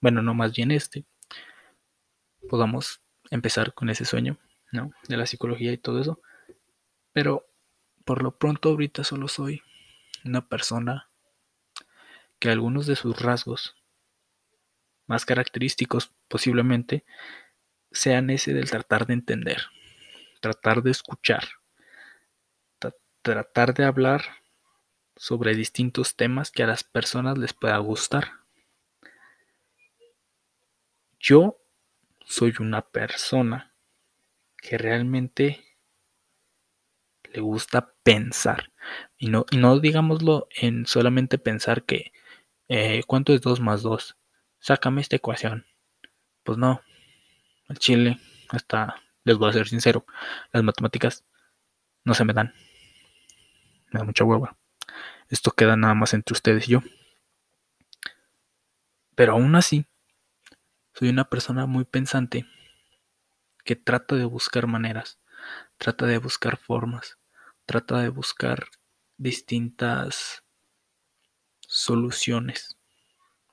bueno, 0.00 0.22
no 0.22 0.34
más 0.34 0.52
bien 0.54 0.70
este, 0.70 1.04
podamos 2.48 3.00
empezar 3.30 3.74
con 3.74 3.90
ese 3.90 4.04
sueño, 4.04 4.38
¿no? 4.72 4.92
De 5.08 5.16
la 5.16 5.26
psicología 5.26 5.72
y 5.72 5.78
todo 5.78 6.00
eso. 6.00 6.20
Pero 7.12 7.46
por 8.04 8.22
lo 8.22 8.36
pronto 8.36 8.70
ahorita 8.70 9.04
solo 9.04 9.28
soy 9.28 9.62
una 10.24 10.48
persona 10.48 11.08
que 12.38 12.50
algunos 12.50 12.86
de 12.86 12.96
sus 12.96 13.20
rasgos 13.20 13.76
más 15.06 15.24
característicos 15.24 16.12
posiblemente 16.28 17.04
sean 17.90 18.30
ese 18.30 18.54
del 18.54 18.70
tratar 18.70 19.06
de 19.06 19.14
entender, 19.14 19.62
tratar 20.40 20.82
de 20.82 20.90
escuchar, 20.90 21.44
tratar 23.22 23.74
de 23.74 23.84
hablar 23.84 24.22
sobre 25.16 25.54
distintos 25.54 26.16
temas 26.16 26.50
que 26.50 26.62
a 26.62 26.66
las 26.66 26.84
personas 26.84 27.36
les 27.36 27.52
pueda 27.52 27.76
gustar. 27.78 28.40
Yo 31.18 31.59
soy 32.30 32.54
una 32.60 32.82
persona 32.82 33.74
que 34.56 34.78
realmente 34.78 35.64
le 37.24 37.40
gusta 37.40 37.92
pensar. 38.04 38.72
Y 39.18 39.30
no, 39.30 39.46
no 39.50 39.80
digámoslo 39.80 40.46
en 40.50 40.86
solamente 40.86 41.38
pensar 41.38 41.82
que 41.82 42.12
eh, 42.68 43.02
¿cuánto 43.08 43.34
es 43.34 43.40
2 43.40 43.58
más 43.58 43.82
2? 43.82 44.16
Sácame 44.60 45.00
esta 45.00 45.16
ecuación. 45.16 45.66
Pues 46.44 46.56
no. 46.56 46.80
El 47.68 47.78
chile, 47.78 48.20
hasta 48.48 49.02
les 49.24 49.36
voy 49.36 49.50
a 49.50 49.52
ser 49.52 49.66
sincero, 49.66 50.06
las 50.52 50.62
matemáticas 50.62 51.24
no 52.04 52.14
se 52.14 52.24
me 52.24 52.32
dan. 52.32 52.54
Me 53.90 53.98
da 53.98 54.04
mucha 54.04 54.22
hueva. 54.22 54.56
Esto 55.28 55.50
queda 55.50 55.76
nada 55.76 55.94
más 55.94 56.14
entre 56.14 56.34
ustedes 56.34 56.68
y 56.68 56.72
yo. 56.72 56.82
Pero 59.16 59.32
aún 59.32 59.56
así, 59.56 59.84
soy 61.00 61.08
una 61.08 61.30
persona 61.30 61.64
muy 61.64 61.86
pensante 61.86 62.44
que 63.64 63.74
trata 63.74 64.16
de 64.16 64.26
buscar 64.26 64.66
maneras, 64.66 65.18
trata 65.78 66.04
de 66.04 66.18
buscar 66.18 66.58
formas, 66.58 67.16
trata 67.64 68.02
de 68.02 68.10
buscar 68.10 68.66
distintas 69.16 70.44
soluciones 71.62 72.76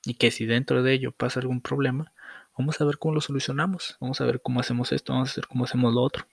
y 0.03 0.15
que 0.15 0.29
si 0.29 0.45
dentro 0.45 0.83
de 0.83 0.91
ello 0.91 1.13
pasa 1.13 1.39
algún 1.39 1.61
problema, 1.61 2.11
vamos 2.57 2.81
a 2.81 2.83
ver 2.83 2.97
cómo 2.97 3.15
lo 3.15 3.21
solucionamos, 3.21 3.95
vamos 4.01 4.19
a 4.19 4.25
ver 4.25 4.41
cómo 4.41 4.59
hacemos 4.59 4.91
esto, 4.91 5.13
vamos 5.13 5.31
a 5.31 5.35
ver 5.39 5.47
cómo 5.47 5.63
hacemos 5.63 5.93
lo 5.93 6.01
otro. 6.01 6.27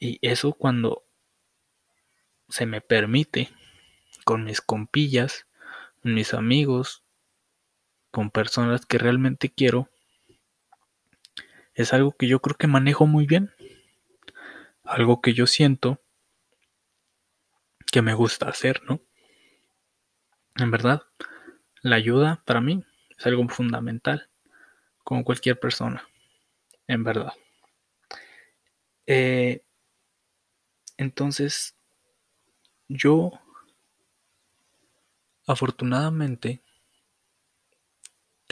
Y 0.00 0.18
eso 0.22 0.54
cuando 0.54 1.04
se 2.48 2.66
me 2.66 2.80
permite, 2.80 3.48
con 4.24 4.42
mis 4.42 4.60
compillas, 4.60 5.46
mis 6.02 6.34
amigos, 6.34 7.04
con 8.12 8.30
personas 8.30 8.86
que 8.86 8.98
realmente 8.98 9.50
quiero, 9.50 9.88
es 11.74 11.92
algo 11.92 12.12
que 12.12 12.28
yo 12.28 12.40
creo 12.40 12.56
que 12.56 12.66
manejo 12.66 13.06
muy 13.06 13.26
bien. 13.26 13.50
Algo 14.84 15.20
que 15.22 15.32
yo 15.32 15.46
siento 15.46 16.00
que 17.90 18.02
me 18.02 18.14
gusta 18.14 18.48
hacer, 18.48 18.82
¿no? 18.84 19.00
En 20.56 20.70
verdad, 20.70 21.02
la 21.80 21.96
ayuda 21.96 22.42
para 22.44 22.60
mí 22.60 22.84
es 23.16 23.26
algo 23.26 23.48
fundamental, 23.48 24.28
como 25.02 25.24
cualquier 25.24 25.58
persona, 25.58 26.06
en 26.86 27.04
verdad. 27.04 27.32
Eh, 29.06 29.64
entonces, 30.98 31.74
yo, 32.88 33.32
afortunadamente, 35.46 36.62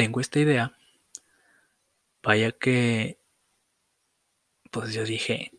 tengo 0.00 0.19
esta 0.19 0.40
idea. 0.40 0.73
Vaya 2.23 2.52
que, 2.52 3.21
pues 4.71 4.95
yo 4.95 5.04
dije, 5.04 5.52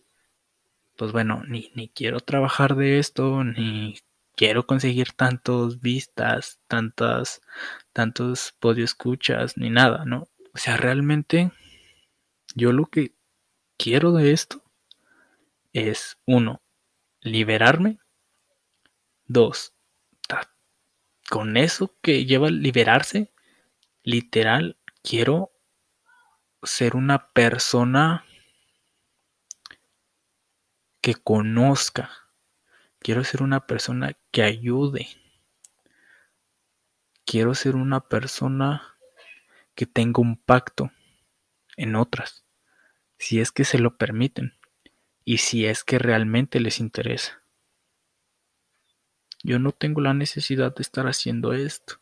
pues 0.98 1.12
bueno, 1.12 1.44
ni, 1.48 1.72
ni 1.76 1.90
quiero 1.90 2.22
trabajar 2.22 2.76
de 2.76 2.98
esto, 2.98 3.44
ni 3.44 4.00
quiero 4.36 4.66
conseguir 4.66 5.12
tantos 5.12 5.80
vistas, 5.80 6.60
tantas, 6.68 7.44
tantos 7.94 8.56
podio 8.60 8.84
escuchas, 8.84 9.58
ni 9.58 9.70
nada, 9.70 10.06
¿no? 10.06 10.28
O 10.56 10.58
sea, 10.58 10.76
realmente 10.76 11.52
yo 12.56 12.72
lo 12.72 12.88
que 12.88 13.14
quiero 13.78 14.12
de 14.12 14.32
esto 14.32 14.64
es, 15.72 16.18
uno, 16.26 16.64
liberarme. 17.20 18.00
Dos, 19.28 19.76
con 21.30 21.58
eso 21.58 21.96
que 22.02 22.26
lleva 22.26 22.50
liberarse, 22.50 23.32
literal, 24.04 24.78
quiero 25.04 25.52
ser 26.64 26.96
una 26.96 27.32
persona 27.34 28.26
que 31.02 31.16
conozca. 31.16 32.12
Quiero 33.00 33.24
ser 33.24 33.42
una 33.42 33.66
persona 33.66 34.16
que 34.32 34.44
ayude. 34.44 35.08
Quiero 37.26 37.56
ser 37.56 37.76
una 37.76 38.02
persona 38.02 38.98
que 39.74 39.86
tenga 39.86 40.22
un 40.22 40.38
pacto 40.38 40.92
en 41.78 41.96
otras, 41.96 42.46
si 43.18 43.40
es 43.40 43.52
que 43.52 43.64
se 43.64 43.80
lo 43.80 43.98
permiten 43.98 44.54
y 45.24 45.38
si 45.38 45.66
es 45.66 45.84
que 45.84 45.98
realmente 45.98 46.60
les 46.60 46.80
interesa. 46.80 47.42
Yo 49.44 49.60
no 49.60 49.72
tengo 49.72 50.02
la 50.02 50.14
necesidad 50.14 50.76
de 50.76 50.82
estar 50.82 51.08
haciendo 51.08 51.54
esto. 51.54 52.01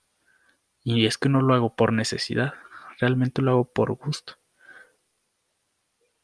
Y 0.84 1.06
es 1.06 1.18
que 1.18 1.30
no 1.30 1.42
lo 1.42 1.54
hago 1.54 1.76
por 1.76 1.94
necesidad, 1.94 2.54
realmente 3.00 3.42
lo 3.42 3.52
hago 3.52 3.66
por 3.66 3.92
gusto. 3.94 4.38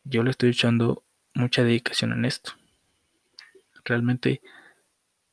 Yo 0.03 0.23
le 0.23 0.31
estoy 0.31 0.49
echando 0.49 1.03
mucha 1.33 1.63
dedicación 1.63 2.13
en 2.13 2.25
esto. 2.25 2.53
Realmente 3.83 4.41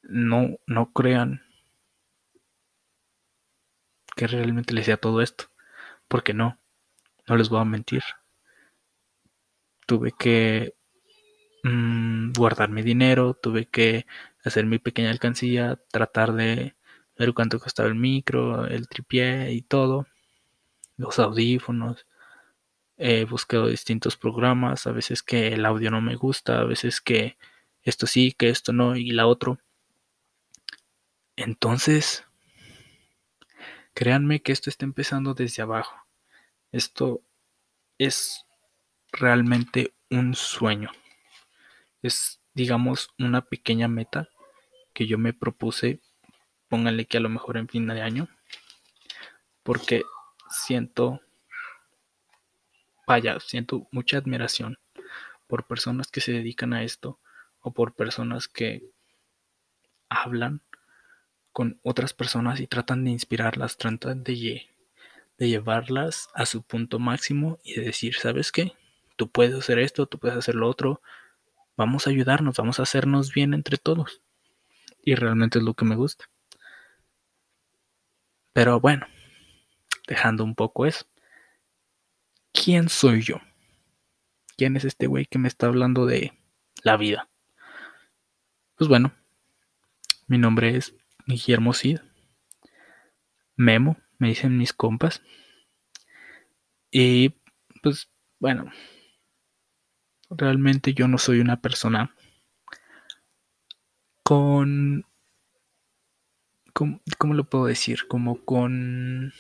no, 0.03 0.59
no 0.67 0.93
crean 0.93 1.43
que 4.17 4.27
realmente 4.27 4.75
les 4.75 4.87
sea 4.87 4.97
todo 4.97 5.23
esto. 5.23 5.45
Porque 6.09 6.35
no, 6.35 6.59
no 7.27 7.37
les 7.37 7.49
voy 7.49 7.61
a 7.61 7.65
mentir. 7.65 8.03
Tuve 9.87 10.13
que 10.13 10.75
mm, 11.65 12.33
guardar 12.33 12.71
mi 12.71 12.83
dinero, 12.83 13.35
tuve 13.35 13.67
que 13.67 14.07
hacer 14.45 14.67
mi 14.67 14.79
pequeña 14.79 15.11
alcancía, 15.11 15.79
tratar 15.91 16.33
de 16.33 16.75
ver 17.19 17.35
cuánto 17.35 17.59
costaba 17.61 17.89
el 17.89 17.95
micro, 17.95 18.67
el 18.67 18.89
tripié 18.89 19.53
y 19.53 19.63
todo, 19.63 20.07
los 20.97 21.19
audífonos. 21.19 22.07
He 22.97 23.25
buscado 23.25 23.69
distintos 23.69 24.17
programas, 24.17 24.87
a 24.87 24.93
veces 24.93 25.23
que 25.23 25.49
el 25.49 25.65
audio 25.67 25.91
no 25.91 26.01
me 26.01 26.15
gusta, 26.17 26.61
a 26.61 26.65
veces 26.65 27.01
que 27.01 27.37
esto 27.83 28.07
sí, 28.07 28.33
que 28.33 28.49
esto 28.49 28.73
no 28.73 28.97
y 28.97 29.11
la 29.11 29.27
otro. 29.27 29.59
Entonces, 31.37 32.25
créanme 33.95 34.43
que 34.43 34.53
esto 34.53 34.71
está 34.71 34.85
empezando 34.85 35.35
desde 35.35 35.63
abajo. 35.63 35.97
Esto 36.71 37.23
es 37.99 38.47
realmente 39.11 39.95
un 40.11 40.35
sueño. 40.35 40.91
Es, 42.03 42.41
digamos, 42.55 43.11
una 43.19 43.43
pequeña 43.43 43.89
meta 43.89 44.29
que 44.93 45.07
yo 45.07 45.19
me 45.19 45.33
propuse. 45.33 46.01
Pónganle 46.73 47.05
que 47.05 47.19
a 47.19 47.21
lo 47.21 47.29
mejor 47.29 47.59
en 47.59 47.69
fin 47.69 47.87
de 47.87 48.01
año. 48.01 48.29
Porque 49.63 50.05
siento, 50.49 51.21
vaya, 53.07 53.39
siento 53.41 53.87
mucha 53.91 54.17
admiración 54.17 54.79
por 55.49 55.67
personas 55.67 56.11
que 56.11 56.23
se 56.23 56.33
dedican 56.33 56.73
a 56.73 56.83
esto 56.83 57.21
o 57.61 57.75
por 57.75 57.93
personas 57.93 58.49
que 58.49 58.91
hablan 60.09 60.63
con 61.53 61.79
otras 61.83 62.15
personas 62.15 62.59
y 62.59 62.67
tratan 62.67 63.05
de 63.05 63.11
inspirarlas, 63.11 63.77
tratan 63.77 64.25
de, 64.25 64.67
llevarlas 65.37 66.31
a 66.33 66.47
su 66.47 66.63
punto 66.63 66.99
máximo 66.99 67.59
y 67.63 67.75
de 67.75 67.83
decir, 67.83 68.15
¿sabes 68.15 68.51
qué? 68.51 68.73
Tú 69.17 69.29
puedes 69.29 69.55
hacer 69.55 69.79
esto, 69.79 70.07
tú 70.07 70.19
puedes 70.19 70.39
hacer 70.39 70.55
lo 70.55 70.71
otro, 70.71 71.03
vamos 71.77 72.07
a 72.07 72.11
ayudarnos, 72.11 72.57
vamos 72.57 72.81
a 72.81 72.85
hacernos 72.85 73.35
bien 73.35 73.53
entre 73.53 73.77
todos. 73.77 74.23
Y 75.03 75.17
realmente 75.17 75.59
es 75.59 75.65
lo 75.67 75.75
que 75.75 75.85
me 75.85 75.97
gusta. 75.97 76.32
Pero 78.53 78.81
bueno, 78.81 79.07
dejando 80.07 80.45
un 80.45 80.55
poco 80.55 80.87
eso. 80.87 81.07
¿Quién 82.53 82.89
soy 82.89 83.23
yo? 83.23 83.41
¿Quién 84.57 84.77
es 84.77 84.85
este 84.85 85.07
güey 85.07 85.27
que 85.27 85.39
me 85.39 85.49
está 85.49 85.67
hablando 85.67 86.07
de 86.07 86.39
la 86.83 86.97
vida? 86.97 87.29
Pues 88.77 88.89
bueno, 88.89 89.13
mi 90.27 90.39
nombre 90.39 90.77
es 90.77 90.95
Guillermo 91.27 91.73
Cid. 91.73 92.01
Memo, 93.57 93.97
me 94.19 94.29
dicen 94.29 94.59
mis 94.59 94.73
compas. 94.73 95.23
Y 96.91 97.31
pues 97.83 98.11
bueno, 98.39 98.71
realmente 100.29 100.95
yo 100.95 101.09
no 101.09 101.19
soy 101.19 101.41
una 101.41 101.61
persona 101.61 102.15
con... 104.23 105.07
¿Cómo, 106.73 107.01
lo 107.35 107.45
puedo 107.45 107.67
decir? 107.67 108.07
Como 108.09 108.45
con... 108.45 109.33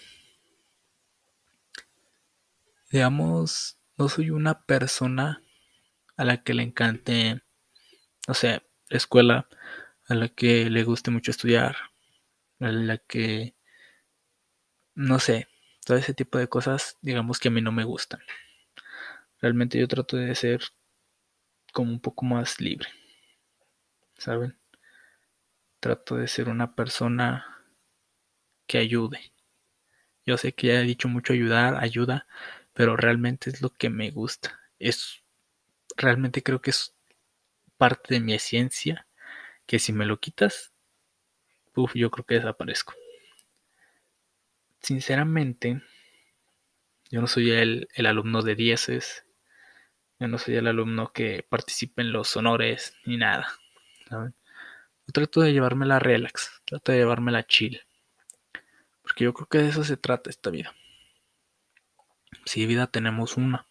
Digamos, 2.90 3.78
no 3.96 4.08
soy 4.08 4.30
una 4.30 4.64
persona 4.64 5.42
a 6.16 6.24
la 6.24 6.42
que 6.42 6.52
le 6.52 6.62
encante, 6.62 7.42
no 8.28 8.34
sé, 8.34 8.62
la 8.88 8.96
escuela, 8.96 9.48
a 10.08 10.14
la 10.14 10.28
que 10.28 10.68
le 10.68 10.84
guste 10.84 11.10
mucho 11.10 11.30
estudiar, 11.30 11.76
a 12.60 12.70
la 12.70 12.98
que, 12.98 13.54
no 14.94 15.18
sé, 15.18 15.48
todo 15.86 15.96
ese 15.96 16.12
tipo 16.12 16.36
de 16.36 16.48
cosas, 16.48 16.98
digamos 17.00 17.38
que 17.38 17.48
a 17.48 17.50
mí 17.50 17.62
no 17.62 17.72
me 17.72 17.84
gustan. 17.84 18.20
Realmente 19.40 19.78
yo 19.78 19.88
trato 19.88 20.18
de 20.18 20.34
ser 20.34 20.60
como 21.72 21.90
un 21.90 22.00
poco 22.00 22.26
más 22.26 22.60
libre, 22.60 22.88
¿saben? 24.18 24.61
Trato 25.82 26.14
de 26.14 26.28
ser 26.28 26.48
una 26.48 26.76
persona 26.76 27.44
que 28.68 28.78
ayude. 28.78 29.32
Yo 30.24 30.38
sé 30.38 30.52
que 30.52 30.68
ya 30.68 30.74
he 30.74 30.84
dicho 30.84 31.08
mucho 31.08 31.32
ayudar, 31.32 31.74
ayuda, 31.74 32.28
pero 32.72 32.96
realmente 32.96 33.50
es 33.50 33.62
lo 33.62 33.70
que 33.70 33.90
me 33.90 34.12
gusta. 34.12 34.60
Es 34.78 35.24
realmente 35.96 36.44
creo 36.44 36.62
que 36.62 36.70
es 36.70 36.94
parte 37.78 38.14
de 38.14 38.20
mi 38.20 38.32
esencia 38.32 39.08
que 39.66 39.80
si 39.80 39.92
me 39.92 40.06
lo 40.06 40.20
quitas, 40.20 40.72
uf, 41.74 41.96
yo 41.96 42.12
creo 42.12 42.26
que 42.26 42.36
desaparezco. 42.36 42.94
Sinceramente, 44.80 45.82
yo 47.10 47.20
no 47.20 47.26
soy 47.26 47.50
el, 47.50 47.88
el 47.96 48.06
alumno 48.06 48.42
de 48.42 48.54
dieces, 48.54 49.26
yo 50.20 50.28
no 50.28 50.38
soy 50.38 50.54
el 50.54 50.68
alumno 50.68 51.12
que 51.12 51.44
participe 51.48 52.02
en 52.02 52.12
los 52.12 52.36
honores 52.36 52.94
ni 53.04 53.16
nada. 53.16 53.48
¿saben? 54.08 54.32
Yo 55.06 55.12
trato 55.12 55.40
de 55.40 55.52
llevármela 55.52 55.98
relax, 55.98 56.62
trato 56.64 56.92
de 56.92 56.98
llevármela 56.98 57.46
chill. 57.46 57.80
Porque 59.02 59.24
yo 59.24 59.34
creo 59.34 59.48
que 59.48 59.58
de 59.58 59.68
eso 59.68 59.84
se 59.84 59.96
trata 59.96 60.30
esta 60.30 60.50
vida. 60.50 60.74
Si 62.44 62.66
vida 62.66 62.86
tenemos 62.86 63.36
una. 63.36 63.66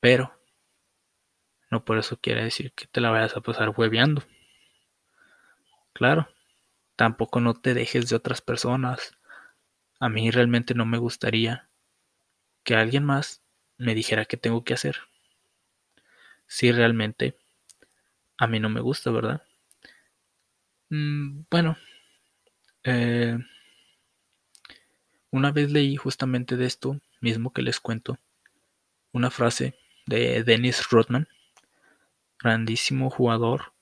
Pero 0.00 0.32
no 1.70 1.84
por 1.84 1.98
eso 1.98 2.18
quiere 2.18 2.44
decir 2.44 2.72
que 2.72 2.86
te 2.86 3.00
la 3.00 3.10
vayas 3.10 3.36
a 3.36 3.40
pasar 3.40 3.74
hueveando. 3.76 4.22
Claro, 5.92 6.28
tampoco 6.96 7.40
no 7.40 7.54
te 7.54 7.74
dejes 7.74 8.08
de 8.08 8.16
otras 8.16 8.40
personas. 8.40 9.14
a 10.00 10.08
mí 10.08 10.30
realmente 10.30 10.74
no 10.74 10.86
me 10.86 10.98
gustaría 10.98 11.68
que 12.64 12.74
alguien 12.76 13.04
más 13.04 13.42
me 13.78 13.94
dijera 13.94 14.26
qué 14.26 14.36
tengo 14.36 14.64
que 14.64 14.74
hacer. 14.74 14.98
Si 16.46 16.72
realmente 16.72 17.36
a 18.36 18.46
mí 18.46 18.60
no 18.60 18.68
me 18.68 18.80
gusta, 18.80 19.10
¿verdad? 19.10 19.42
Mm, 20.90 21.44
bueno, 21.50 21.76
eh, 22.84 23.38
una 25.30 25.52
vez 25.52 25.72
leí 25.72 25.96
justamente 25.96 26.58
de 26.58 26.66
esto 26.66 27.00
mismo 27.22 27.54
que 27.54 27.62
les 27.62 27.80
cuento, 27.80 28.18
una 29.12 29.30
frase 29.30 29.74
de 30.06 30.44
Dennis 30.44 30.90
Rodman, 30.90 31.28
grandísimo 32.40 33.10
jugador 33.10 33.74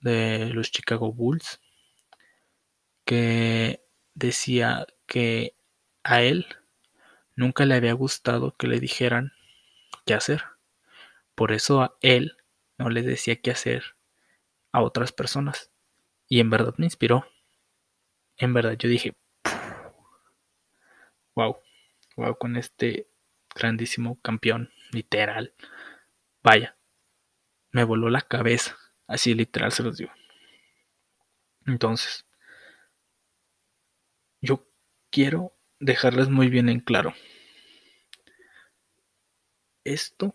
de 0.00 0.50
los 0.54 0.70
Chicago 0.72 1.12
Bulls, 1.12 1.60
que 3.04 3.82
decía 4.14 4.86
que 5.06 5.54
a 6.04 6.22
él 6.22 6.46
nunca 7.36 7.66
le 7.66 7.74
había 7.76 7.94
gustado 7.94 8.56
que 8.56 8.68
le 8.68 8.80
dijeran 8.80 9.32
qué 10.06 10.14
hacer. 10.14 10.44
Por 11.34 11.52
eso 11.52 11.82
a 11.82 11.96
él 12.02 12.36
no 12.78 12.90
le 12.90 13.02
decía 13.02 13.36
qué 13.40 13.50
hacer 13.52 13.96
a 14.72 14.82
otras 14.82 15.12
personas. 15.12 15.69
Y 16.32 16.38
en 16.38 16.48
verdad 16.48 16.74
me 16.78 16.86
inspiró. 16.86 17.26
En 18.36 18.54
verdad 18.54 18.76
yo 18.78 18.88
dije, 18.88 19.14
wow, 21.34 21.56
wow, 22.16 22.38
con 22.38 22.56
este 22.56 23.08
grandísimo 23.52 24.20
campeón, 24.22 24.70
literal. 24.92 25.52
Vaya, 26.44 26.78
me 27.72 27.82
voló 27.82 28.10
la 28.10 28.22
cabeza, 28.22 28.76
así 29.08 29.34
literal 29.34 29.72
se 29.72 29.82
los 29.82 29.96
digo. 29.96 30.12
Entonces, 31.66 32.24
yo 34.40 34.64
quiero 35.10 35.52
dejarles 35.80 36.28
muy 36.28 36.48
bien 36.48 36.68
en 36.68 36.78
claro. 36.78 37.12
Esto 39.82 40.32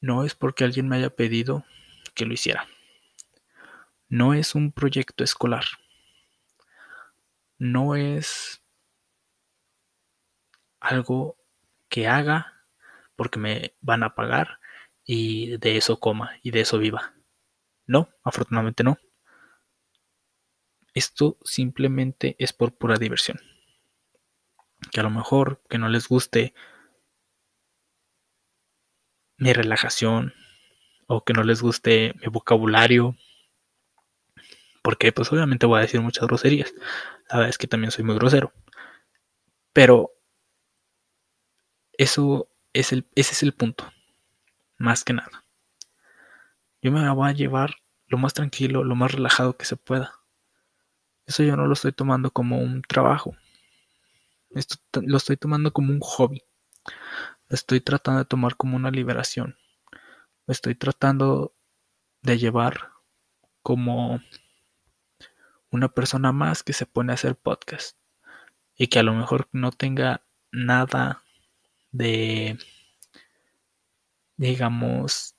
no 0.00 0.24
es 0.24 0.34
porque 0.34 0.64
alguien 0.64 0.88
me 0.88 0.96
haya 0.96 1.10
pedido 1.10 1.66
que 2.14 2.24
lo 2.24 2.32
hiciera. 2.32 2.66
No 4.12 4.34
es 4.34 4.54
un 4.54 4.72
proyecto 4.72 5.24
escolar. 5.24 5.64
No 7.56 7.96
es 7.96 8.62
algo 10.80 11.38
que 11.88 12.08
haga 12.08 12.66
porque 13.16 13.38
me 13.38 13.74
van 13.80 14.02
a 14.02 14.14
pagar 14.14 14.60
y 15.06 15.56
de 15.56 15.78
eso 15.78 15.98
coma 15.98 16.32
y 16.42 16.50
de 16.50 16.60
eso 16.60 16.76
viva. 16.76 17.14
No, 17.86 18.10
afortunadamente 18.22 18.84
no. 18.84 18.98
Esto 20.92 21.38
simplemente 21.42 22.36
es 22.38 22.52
por 22.52 22.76
pura 22.76 22.96
diversión. 22.98 23.40
Que 24.90 25.00
a 25.00 25.04
lo 25.04 25.10
mejor 25.10 25.62
que 25.70 25.78
no 25.78 25.88
les 25.88 26.06
guste 26.06 26.52
mi 29.38 29.54
relajación 29.54 30.34
o 31.06 31.24
que 31.24 31.32
no 31.32 31.44
les 31.44 31.62
guste 31.62 32.12
mi 32.20 32.26
vocabulario. 32.26 33.16
Porque 34.82 35.12
pues 35.12 35.32
obviamente 35.32 35.66
voy 35.66 35.78
a 35.78 35.82
decir 35.82 36.00
muchas 36.00 36.26
groserías. 36.26 36.74
La 37.30 37.36
verdad 37.36 37.50
es 37.50 37.58
que 37.58 37.68
también 37.68 37.92
soy 37.92 38.04
muy 38.04 38.16
grosero. 38.16 38.52
Pero 39.72 40.10
eso 41.92 42.48
es 42.72 42.92
el, 42.92 43.06
ese 43.14 43.32
es 43.32 43.42
el 43.42 43.52
punto. 43.52 43.90
Más 44.78 45.04
que 45.04 45.12
nada. 45.12 45.44
Yo 46.82 46.90
me 46.90 47.08
voy 47.10 47.28
a 47.30 47.32
llevar 47.32 47.76
lo 48.08 48.18
más 48.18 48.34
tranquilo, 48.34 48.82
lo 48.82 48.96
más 48.96 49.12
relajado 49.12 49.56
que 49.56 49.64
se 49.64 49.76
pueda. 49.76 50.12
Eso 51.26 51.44
yo 51.44 51.56
no 51.56 51.66
lo 51.66 51.72
estoy 51.72 51.92
tomando 51.92 52.32
como 52.32 52.58
un 52.58 52.82
trabajo. 52.82 53.36
Esto 54.50 54.76
lo 55.00 55.16
estoy 55.16 55.36
tomando 55.36 55.72
como 55.72 55.92
un 55.92 56.00
hobby. 56.00 56.42
Lo 57.48 57.54
estoy 57.54 57.80
tratando 57.80 58.18
de 58.18 58.24
tomar 58.24 58.56
como 58.56 58.76
una 58.76 58.90
liberación. 58.90 59.56
Lo 60.46 60.52
estoy 60.52 60.74
tratando 60.74 61.54
de 62.22 62.38
llevar 62.38 62.90
como 63.62 64.20
una 65.72 65.88
persona 65.88 66.30
más 66.30 66.62
que 66.62 66.72
se 66.72 66.86
pone 66.86 67.12
a 67.12 67.14
hacer 67.14 67.34
podcast 67.34 67.96
y 68.76 68.86
que 68.86 69.00
a 69.00 69.02
lo 69.02 69.14
mejor 69.14 69.48
no 69.52 69.72
tenga 69.72 70.22
nada 70.52 71.24
de 71.90 72.58
digamos 74.36 75.34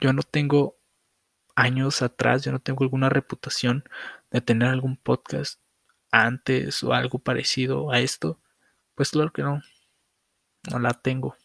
yo 0.00 0.12
no 0.12 0.22
tengo 0.22 0.76
años 1.54 2.02
atrás 2.02 2.42
yo 2.42 2.50
no 2.50 2.58
tengo 2.58 2.82
alguna 2.82 3.08
reputación 3.08 3.84
de 4.30 4.40
tener 4.40 4.68
algún 4.68 4.96
podcast 4.96 5.60
antes 6.10 6.82
o 6.82 6.92
algo 6.92 7.18
parecido 7.18 7.90
a 7.90 8.00
esto, 8.00 8.40
pues 8.94 9.10
claro 9.10 9.32
que 9.32 9.42
no, 9.42 9.62
no 10.70 10.78
la 10.78 10.92
tengo. 10.92 11.36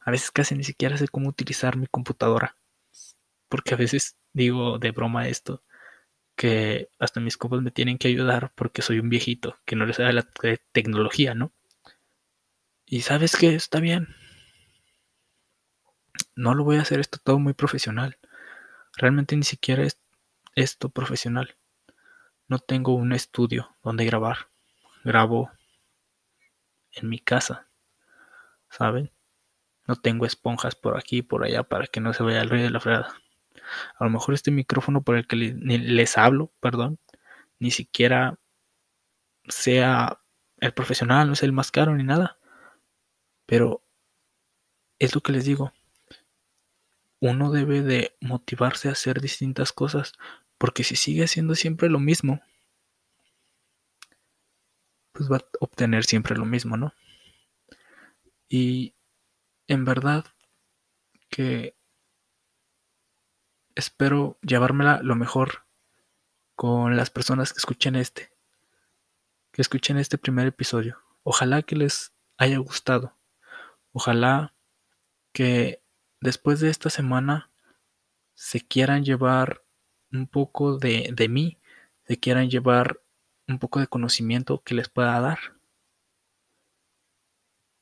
A 0.00 0.10
veces 0.10 0.30
casi 0.30 0.54
ni 0.54 0.64
siquiera 0.64 0.96
sé 0.96 1.08
cómo 1.08 1.28
utilizar 1.28 1.76
mi 1.76 1.86
computadora, 1.86 2.56
porque 3.48 3.74
a 3.74 3.76
veces 3.76 4.16
digo 4.32 4.78
de 4.78 4.90
broma 4.92 5.28
esto, 5.28 5.62
que 6.40 6.88
hasta 6.98 7.20
mis 7.20 7.36
compas 7.36 7.60
me 7.60 7.70
tienen 7.70 7.98
que 7.98 8.08
ayudar 8.08 8.50
porque 8.54 8.80
soy 8.80 8.98
un 8.98 9.10
viejito, 9.10 9.58
que 9.66 9.76
no 9.76 9.84
les 9.84 9.96
sabe 9.96 10.14
la 10.14 10.26
tecnología, 10.72 11.34
¿no? 11.34 11.52
Y 12.86 13.02
sabes 13.02 13.36
que 13.36 13.54
está 13.54 13.78
bien. 13.78 14.16
No 16.34 16.54
lo 16.54 16.64
voy 16.64 16.78
a 16.78 16.80
hacer 16.80 16.98
esto 16.98 17.18
todo 17.22 17.38
muy 17.38 17.52
profesional. 17.52 18.16
Realmente 18.96 19.36
ni 19.36 19.42
siquiera 19.42 19.82
es 19.82 20.00
esto 20.54 20.88
profesional. 20.88 21.58
No 22.48 22.58
tengo 22.58 22.94
un 22.94 23.12
estudio 23.12 23.76
donde 23.82 24.06
grabar. 24.06 24.48
Grabo 25.04 25.50
en 26.92 27.10
mi 27.10 27.18
casa. 27.18 27.68
¿Saben? 28.70 29.12
No 29.86 29.96
tengo 29.96 30.24
esponjas 30.24 30.74
por 30.74 30.96
aquí 30.96 31.18
y 31.18 31.22
por 31.22 31.44
allá 31.44 31.64
para 31.64 31.86
que 31.86 32.00
no 32.00 32.14
se 32.14 32.22
vaya 32.22 32.40
el 32.40 32.48
ruido 32.48 32.64
de 32.64 32.70
la 32.70 32.80
fregada. 32.80 33.14
A 33.98 34.04
lo 34.04 34.10
mejor 34.10 34.34
este 34.34 34.50
micrófono 34.50 35.02
por 35.02 35.16
el 35.16 35.26
que 35.26 35.36
les 35.36 36.18
hablo, 36.18 36.52
perdón, 36.60 36.98
ni 37.58 37.70
siquiera 37.70 38.38
sea 39.48 40.20
el 40.58 40.72
profesional, 40.72 41.26
no 41.26 41.32
es 41.34 41.42
el 41.42 41.52
más 41.52 41.70
caro 41.70 41.94
ni 41.94 42.04
nada. 42.04 42.38
Pero 43.46 43.82
es 44.98 45.14
lo 45.14 45.20
que 45.22 45.32
les 45.32 45.44
digo. 45.44 45.72
Uno 47.20 47.50
debe 47.50 47.82
de 47.82 48.16
motivarse 48.20 48.88
a 48.88 48.92
hacer 48.92 49.20
distintas 49.20 49.72
cosas 49.72 50.12
porque 50.58 50.84
si 50.84 50.96
sigue 50.96 51.24
haciendo 51.24 51.54
siempre 51.54 51.88
lo 51.88 51.98
mismo, 51.98 52.40
pues 55.12 55.30
va 55.30 55.38
a 55.38 55.44
obtener 55.60 56.04
siempre 56.04 56.36
lo 56.36 56.44
mismo, 56.44 56.76
¿no? 56.76 56.94
Y 58.48 58.94
en 59.68 59.84
verdad 59.84 60.24
que 61.30 61.76
espero 63.80 64.38
llevármela 64.42 65.00
lo 65.02 65.16
mejor 65.16 65.64
con 66.54 66.96
las 66.96 67.10
personas 67.10 67.52
que 67.52 67.58
escuchen 67.58 67.96
este, 67.96 68.30
que 69.50 69.62
escuchen 69.62 69.96
este 69.96 70.18
primer 70.18 70.46
episodio. 70.46 70.98
Ojalá 71.22 71.62
que 71.62 71.74
les 71.74 72.12
haya 72.36 72.58
gustado. 72.58 73.16
Ojalá 73.92 74.54
que 75.32 75.82
después 76.20 76.60
de 76.60 76.70
esta 76.70 76.90
semana 76.90 77.50
se 78.34 78.60
quieran 78.60 79.04
llevar 79.04 79.64
un 80.12 80.26
poco 80.26 80.78
de, 80.78 81.10
de 81.14 81.28
mí, 81.28 81.58
se 82.06 82.18
quieran 82.18 82.50
llevar 82.50 83.00
un 83.48 83.58
poco 83.58 83.80
de 83.80 83.86
conocimiento 83.86 84.62
que 84.62 84.74
les 84.74 84.88
pueda 84.88 85.18
dar. 85.20 85.38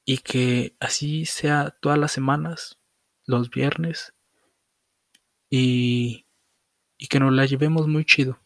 Y 0.04 0.18
que 0.18 0.76
así 0.80 1.26
sea 1.26 1.76
todas 1.80 1.98
las 1.98 2.12
semanas, 2.12 2.78
los 3.26 3.50
viernes, 3.50 4.14
y, 5.50 6.26
que 7.08 7.20
nos 7.20 7.32
la 7.32 7.46
llevemos 7.46 7.86
muy 7.86 8.04
chido, 8.04 8.38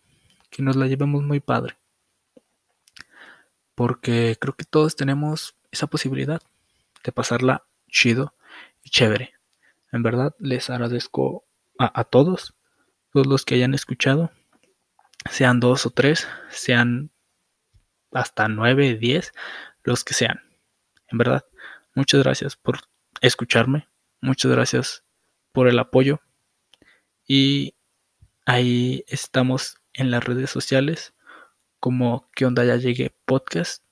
que 0.50 0.62
nos 0.62 0.76
la 0.76 0.86
llevemos 0.86 1.22
muy 1.22 1.40
padre. 1.40 1.76
Porque 3.74 4.36
creo 4.40 4.54
que 4.54 4.64
todos 4.64 4.96
tenemos 4.96 5.56
esa 5.70 5.86
posibilidad 5.86 6.42
de 7.04 7.12
pasarla 7.12 7.64
chido 7.88 8.34
y 8.82 8.90
chévere. 8.90 9.34
En 9.90 10.02
verdad 10.02 10.34
les 10.38 10.70
agradezco 10.70 11.44
a, 11.78 12.00
a 12.00 12.04
todos 12.04 12.54
todos 13.12 13.26
los 13.26 13.44
que 13.44 13.54
hayan 13.54 13.74
escuchado, 13.74 14.30
sean 15.30 15.60
dos 15.60 15.86
o 15.86 15.90
tres, 15.90 16.26
sean 16.50 17.10
hasta 18.10 18.48
nueve, 18.48 18.96
diez, 18.96 19.32
los 19.84 20.02
que 20.02 20.14
sean. 20.14 20.40
En 21.08 21.18
verdad, 21.18 21.44
muchas 21.94 22.22
gracias 22.22 22.56
por 22.56 22.80
escucharme, 23.20 23.88
muchas 24.20 24.50
gracias 24.50 25.04
por 25.52 25.68
el 25.68 25.78
apoyo 25.78 26.20
y 27.34 27.74
ahí 28.44 29.06
estamos 29.08 29.78
en 29.94 30.10
las 30.10 30.22
redes 30.22 30.50
sociales 30.50 31.14
como 31.80 32.28
que 32.34 32.44
onda 32.44 32.62
ya 32.62 32.76
llegue 32.76 33.16
podcast 33.24 33.82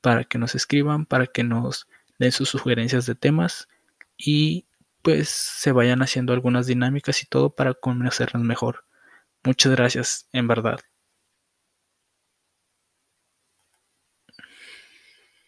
para 0.00 0.22
que 0.22 0.38
nos 0.38 0.54
escriban, 0.54 1.04
para 1.04 1.26
que 1.26 1.42
nos 1.42 1.88
den 2.20 2.30
sus 2.30 2.50
sugerencias 2.50 3.06
de 3.06 3.16
temas 3.16 3.66
y 4.16 4.66
pues 5.02 5.30
se 5.30 5.72
vayan 5.72 6.00
haciendo 6.00 6.32
algunas 6.32 6.68
dinámicas 6.68 7.24
y 7.24 7.26
todo 7.26 7.56
para 7.56 7.74
conocernos 7.74 8.44
mejor. 8.44 8.84
Muchas 9.42 9.72
gracias, 9.72 10.28
en 10.32 10.46
verdad. 10.46 10.78